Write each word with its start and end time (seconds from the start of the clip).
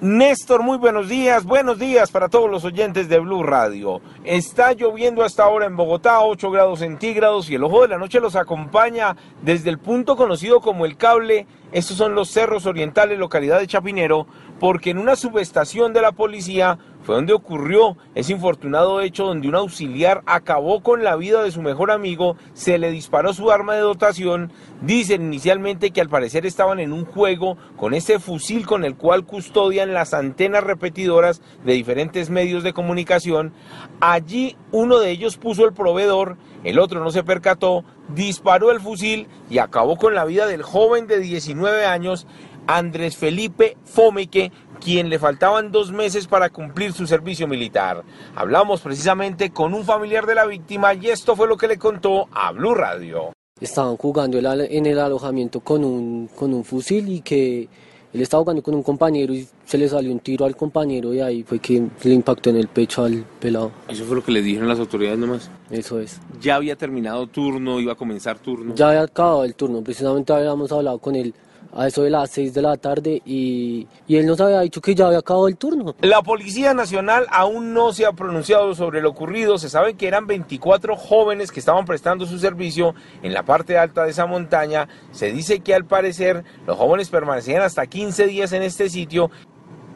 Néstor, 0.00 0.62
muy 0.62 0.78
buenos 0.78 1.08
días, 1.08 1.44
buenos 1.44 1.80
días 1.80 2.12
para 2.12 2.28
todos 2.28 2.48
los 2.48 2.64
oyentes 2.64 3.08
de 3.08 3.18
Blue 3.18 3.42
Radio. 3.42 4.00
Está 4.22 4.72
lloviendo 4.72 5.24
hasta 5.24 5.42
ahora 5.42 5.66
en 5.66 5.76
Bogotá, 5.76 6.20
8 6.20 6.52
grados 6.52 6.78
centígrados 6.78 7.50
y 7.50 7.56
el 7.56 7.64
ojo 7.64 7.82
de 7.82 7.88
la 7.88 7.98
noche 7.98 8.20
los 8.20 8.36
acompaña 8.36 9.16
desde 9.42 9.70
el 9.70 9.78
punto 9.80 10.16
conocido 10.16 10.60
como 10.60 10.86
el 10.86 10.96
cable. 10.96 11.48
Estos 11.70 11.98
son 11.98 12.14
los 12.14 12.30
cerros 12.30 12.64
orientales, 12.64 13.18
localidad 13.18 13.60
de 13.60 13.66
Chapinero, 13.66 14.26
porque 14.58 14.90
en 14.90 14.98
una 14.98 15.16
subestación 15.16 15.92
de 15.92 16.00
la 16.00 16.12
policía 16.12 16.78
fue 17.02 17.14
donde 17.14 17.32
ocurrió 17.32 17.96
ese 18.14 18.32
infortunado 18.32 19.00
hecho 19.00 19.26
donde 19.26 19.48
un 19.48 19.54
auxiliar 19.54 20.22
acabó 20.26 20.82
con 20.82 21.04
la 21.04 21.16
vida 21.16 21.42
de 21.42 21.50
su 21.50 21.62
mejor 21.62 21.90
amigo, 21.90 22.36
se 22.54 22.78
le 22.78 22.90
disparó 22.90 23.32
su 23.32 23.50
arma 23.50 23.74
de 23.74 23.80
dotación, 23.80 24.50
dicen 24.80 25.22
inicialmente 25.22 25.90
que 25.90 26.00
al 26.00 26.08
parecer 26.08 26.46
estaban 26.46 26.80
en 26.80 26.92
un 26.92 27.04
juego 27.04 27.56
con 27.76 27.94
ese 27.94 28.18
fusil 28.18 28.66
con 28.66 28.84
el 28.84 28.96
cual 28.96 29.24
custodian 29.24 29.94
las 29.94 30.14
antenas 30.14 30.64
repetidoras 30.64 31.42
de 31.64 31.74
diferentes 31.74 32.30
medios 32.30 32.62
de 32.62 32.72
comunicación, 32.72 33.52
allí 34.00 34.56
uno 34.72 34.98
de 34.98 35.10
ellos 35.10 35.36
puso 35.36 35.66
el 35.66 35.72
proveedor, 35.74 36.36
el 36.64 36.78
otro 36.78 37.02
no 37.02 37.10
se 37.10 37.22
percató, 37.22 37.84
disparó 38.08 38.70
el 38.70 38.80
fusil 38.80 39.28
y 39.50 39.58
acabó 39.58 39.96
con 39.96 40.14
la 40.14 40.24
vida 40.24 40.46
del 40.46 40.62
joven 40.62 41.06
de 41.06 41.18
19 41.20 41.86
años, 41.86 42.26
Andrés 42.66 43.16
Felipe 43.16 43.76
Fomeque, 43.84 44.52
quien 44.80 45.08
le 45.08 45.18
faltaban 45.18 45.72
dos 45.72 45.92
meses 45.92 46.26
para 46.26 46.50
cumplir 46.50 46.92
su 46.92 47.06
servicio 47.06 47.48
militar. 47.48 48.04
Hablamos 48.34 48.80
precisamente 48.80 49.50
con 49.50 49.74
un 49.74 49.84
familiar 49.84 50.26
de 50.26 50.34
la 50.34 50.46
víctima 50.46 50.94
y 50.94 51.08
esto 51.08 51.34
fue 51.34 51.48
lo 51.48 51.56
que 51.56 51.68
le 51.68 51.78
contó 51.78 52.28
a 52.32 52.52
Blue 52.52 52.74
Radio. 52.74 53.32
Estaban 53.60 53.96
jugando 53.96 54.38
en 54.38 54.86
el 54.86 54.98
alojamiento 54.98 55.60
con 55.60 55.84
un, 55.84 56.28
con 56.28 56.54
un 56.54 56.64
fusil 56.64 57.08
y 57.08 57.20
que 57.22 57.68
él 58.12 58.22
estaba 58.22 58.42
jugando 58.42 58.62
con 58.62 58.74
un 58.74 58.82
compañero 58.82 59.34
y 59.34 59.46
se 59.64 59.76
le 59.76 59.88
salió 59.88 60.10
un 60.12 60.20
tiro 60.20 60.46
al 60.46 60.56
compañero 60.56 61.12
y 61.12 61.20
ahí 61.20 61.42
fue 61.42 61.58
que 61.58 61.86
le 62.04 62.14
impactó 62.14 62.50
en 62.50 62.56
el 62.56 62.68
pecho 62.68 63.04
al 63.04 63.24
pelado. 63.38 63.70
¿Eso 63.88 64.04
fue 64.04 64.16
lo 64.16 64.24
que 64.24 64.32
le 64.32 64.42
dijeron 64.42 64.68
las 64.68 64.78
autoridades 64.78 65.18
nomás? 65.18 65.50
Eso 65.70 66.00
es. 66.00 66.20
¿Ya 66.40 66.56
había 66.56 66.76
terminado 66.76 67.26
turno, 67.26 67.80
iba 67.80 67.92
a 67.92 67.96
comenzar 67.96 68.38
turno? 68.38 68.74
Ya 68.74 68.88
había 68.88 69.02
acabado 69.02 69.44
el 69.44 69.54
turno, 69.54 69.82
precisamente 69.82 70.32
habíamos 70.32 70.72
hablado 70.72 70.98
con 70.98 71.16
él 71.16 71.34
a 71.72 71.86
eso 71.86 72.02
de 72.02 72.10
las 72.10 72.30
6 72.30 72.54
de 72.54 72.62
la 72.62 72.76
tarde 72.76 73.22
y, 73.24 73.86
y, 74.06 74.16
él 74.16 74.26
nos 74.26 74.40
había 74.40 74.60
dicho 74.60 74.80
que 74.80 74.94
ya 74.94 75.06
había 75.06 75.18
acabado 75.18 75.48
el 75.48 75.56
turno. 75.56 75.94
La 76.00 76.22
Policía 76.22 76.74
Nacional 76.74 77.26
aún 77.30 77.74
no 77.74 77.92
se 77.92 78.06
ha 78.06 78.12
pronunciado 78.12 78.74
sobre 78.74 79.00
lo 79.00 79.10
ocurrido. 79.10 79.58
Se 79.58 79.68
sabe 79.68 79.94
que 79.94 80.08
eran 80.08 80.26
24 80.26 80.96
jóvenes 80.96 81.52
que 81.52 81.60
estaban 81.60 81.84
prestando 81.84 82.26
su 82.26 82.38
servicio 82.38 82.94
en 83.22 83.32
la 83.32 83.44
parte 83.44 83.78
alta 83.78 84.04
de 84.04 84.10
esa 84.10 84.26
montaña. 84.26 84.88
Se 85.12 85.32
dice 85.32 85.60
que 85.60 85.74
al 85.74 85.84
parecer 85.84 86.44
los 86.66 86.76
jóvenes 86.76 87.10
permanecían 87.10 87.62
hasta 87.62 87.86
15 87.86 88.26
días 88.26 88.52
en 88.52 88.62
este 88.62 88.88
sitio 88.88 89.30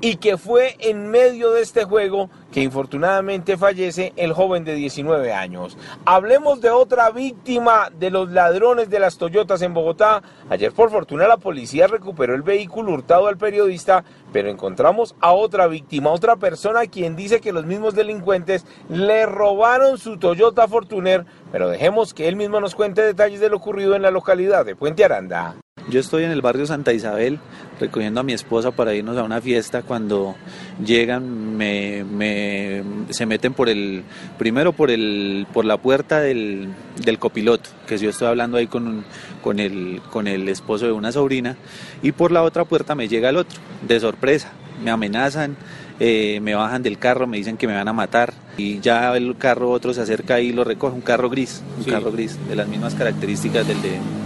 y 0.02 0.16
que 0.16 0.36
fue 0.36 0.76
en 0.80 1.08
medio 1.08 1.52
de 1.52 1.62
este 1.62 1.84
juego 1.84 2.28
que 2.52 2.60
infortunadamente 2.60 3.56
fallece 3.56 4.12
el 4.16 4.32
joven 4.32 4.64
de 4.64 4.74
19 4.74 5.32
años. 5.32 5.76
Hablemos 6.04 6.60
de 6.60 6.70
otra 6.70 7.10
víctima 7.10 7.90
de 7.98 8.10
los 8.10 8.30
ladrones 8.30 8.90
de 8.90 9.00
las 9.00 9.18
Toyotas 9.18 9.62
en 9.62 9.74
Bogotá. 9.74 10.22
Ayer 10.50 10.72
por 10.72 10.90
fortuna 10.90 11.26
la 11.26 11.38
policía 11.38 11.86
recuperó 11.86 12.34
el 12.34 12.42
vehículo 12.42 12.92
hurtado 12.92 13.26
al 13.26 13.38
periodista, 13.38 14.04
pero 14.32 14.50
encontramos 14.50 15.14
a 15.20 15.32
otra 15.32 15.66
víctima, 15.66 16.10
otra 16.10 16.36
persona 16.36 16.86
quien 16.86 17.16
dice 17.16 17.40
que 17.40 17.52
los 17.52 17.64
mismos 17.64 17.94
delincuentes 17.94 18.66
le 18.88 19.26
robaron 19.26 19.98
su 19.98 20.18
Toyota 20.18 20.68
Fortuner, 20.68 21.24
pero 21.50 21.68
dejemos 21.68 22.12
que 22.12 22.28
él 22.28 22.36
mismo 22.36 22.60
nos 22.60 22.74
cuente 22.74 23.02
detalles 23.02 23.40
de 23.40 23.48
lo 23.48 23.56
ocurrido 23.56 23.96
en 23.96 24.02
la 24.02 24.10
localidad 24.10 24.66
de 24.66 24.76
Puente 24.76 25.04
Aranda. 25.04 25.61
Yo 25.88 25.98
estoy 25.98 26.24
en 26.24 26.30
el 26.30 26.42
barrio 26.42 26.64
Santa 26.66 26.92
Isabel 26.92 27.38
recogiendo 27.80 28.20
a 28.20 28.22
mi 28.22 28.32
esposa 28.32 28.70
para 28.70 28.94
irnos 28.94 29.16
a 29.18 29.24
una 29.24 29.40
fiesta. 29.40 29.82
Cuando 29.82 30.36
llegan, 30.84 31.56
me, 31.56 32.82
se 33.10 33.26
meten 33.26 33.52
por 33.52 33.68
el, 33.68 34.04
primero 34.38 34.72
por, 34.72 34.90
el, 34.90 35.46
por 35.52 35.64
la 35.64 35.78
puerta 35.78 36.20
del, 36.20 36.68
del 37.04 37.18
copiloto, 37.18 37.70
que 37.86 37.98
yo 37.98 38.10
estoy 38.10 38.28
hablando 38.28 38.58
ahí 38.58 38.68
con, 38.68 39.04
con, 39.42 39.58
el, 39.58 40.00
con 40.10 40.28
el 40.28 40.48
esposo 40.48 40.86
de 40.86 40.92
una 40.92 41.10
sobrina, 41.10 41.56
y 42.02 42.12
por 42.12 42.30
la 42.30 42.42
otra 42.42 42.64
puerta 42.64 42.94
me 42.94 43.08
llega 43.08 43.30
el 43.30 43.36
otro, 43.36 43.58
de 43.86 43.98
sorpresa. 43.98 44.52
Me 44.84 44.90
amenazan, 44.90 45.56
eh, 46.00 46.40
me 46.42 46.54
bajan 46.54 46.82
del 46.82 46.98
carro, 46.98 47.26
me 47.26 47.36
dicen 47.36 47.56
que 47.56 47.66
me 47.66 47.74
van 47.74 47.86
a 47.88 47.92
matar 47.92 48.34
y 48.56 48.80
ya 48.80 49.16
el 49.16 49.36
carro 49.36 49.70
otro 49.70 49.94
se 49.94 50.00
acerca 50.00 50.40
y 50.40 50.52
lo 50.52 50.64
recoge, 50.64 50.94
un 50.94 51.00
carro 51.02 51.30
gris, 51.30 51.62
un 51.78 51.84
carro 51.84 52.10
gris, 52.10 52.38
de 52.48 52.56
las 52.56 52.66
mismas 52.66 52.94
características 52.94 53.66
del, 53.66 53.78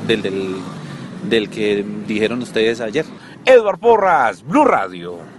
del, 0.06 0.22
del 0.22 0.56
del 1.28 1.48
que 1.48 1.84
dijeron 2.06 2.42
ustedes 2.42 2.80
ayer. 2.80 3.04
Edward 3.44 3.78
Porras, 3.78 4.44
Blue 4.44 4.64
Radio. 4.64 5.35